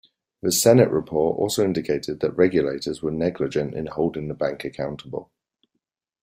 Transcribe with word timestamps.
The 0.41 0.51
Senate 0.51 0.89
report 0.89 1.37
also 1.37 1.63
indicated 1.63 2.21
that 2.21 2.35
regulators 2.35 3.03
were 3.03 3.11
negligent 3.11 3.75
in 3.75 3.85
holding 3.85 4.29
the 4.29 4.33
bank 4.33 4.65
accountable. 4.65 5.29